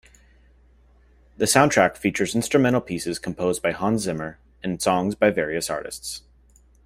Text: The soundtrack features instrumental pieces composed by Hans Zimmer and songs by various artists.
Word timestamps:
The 1.37 1.45
soundtrack 1.45 1.95
features 1.95 2.33
instrumental 2.33 2.81
pieces 2.81 3.19
composed 3.19 3.61
by 3.61 3.71
Hans 3.71 4.01
Zimmer 4.01 4.39
and 4.63 4.81
songs 4.81 5.13
by 5.13 5.29
various 5.29 5.69
artists. 5.69 6.23